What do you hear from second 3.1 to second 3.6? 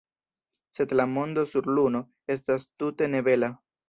ne bela.